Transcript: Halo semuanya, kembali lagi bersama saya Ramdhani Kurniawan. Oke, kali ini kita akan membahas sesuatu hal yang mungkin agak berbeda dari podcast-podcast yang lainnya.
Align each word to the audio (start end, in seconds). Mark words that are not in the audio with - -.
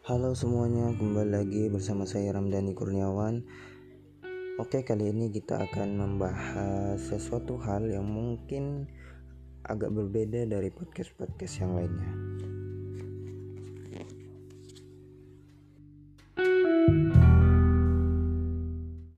Halo 0.00 0.32
semuanya, 0.32 0.96
kembali 0.96 1.28
lagi 1.28 1.68
bersama 1.68 2.08
saya 2.08 2.32
Ramdhani 2.32 2.72
Kurniawan. 2.72 3.44
Oke, 4.56 4.80
kali 4.80 5.12
ini 5.12 5.28
kita 5.28 5.60
akan 5.60 6.00
membahas 6.00 6.96
sesuatu 6.96 7.60
hal 7.60 7.84
yang 7.84 8.08
mungkin 8.08 8.88
agak 9.60 9.92
berbeda 9.92 10.48
dari 10.48 10.72
podcast-podcast 10.72 11.54
yang 11.60 11.76
lainnya. 11.76 12.29